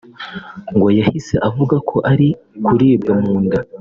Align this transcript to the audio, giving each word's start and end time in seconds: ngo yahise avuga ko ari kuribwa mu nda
ngo 0.75 0.87
yahise 0.99 1.35
avuga 1.47 1.75
ko 1.89 1.95
ari 2.11 2.27
kuribwa 2.65 3.13
mu 3.23 3.35
nda 3.43 3.59